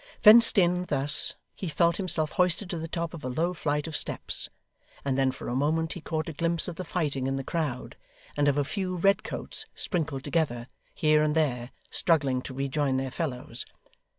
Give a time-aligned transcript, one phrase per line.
[0.23, 3.95] Fenced in, thus, he felt himself hoisted to the top of a low flight of
[3.95, 4.49] steps,
[5.05, 7.95] and then for a moment he caught a glimpse of the fighting in the crowd,
[8.35, 13.11] and of a few red coats sprinkled together, here and there, struggling to rejoin their
[13.11, 13.63] fellows.